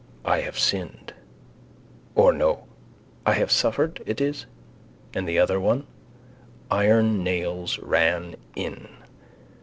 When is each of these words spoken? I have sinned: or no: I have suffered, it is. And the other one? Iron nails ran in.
I 0.25 0.39
have 0.41 0.57
sinned: 0.57 1.13
or 2.15 2.33
no: 2.33 2.65
I 3.23 3.33
have 3.33 3.51
suffered, 3.51 4.01
it 4.07 4.19
is. 4.19 4.47
And 5.13 5.29
the 5.29 5.37
other 5.37 5.59
one? 5.59 5.85
Iron 6.71 7.23
nails 7.23 7.77
ran 7.77 8.35
in. 8.55 8.87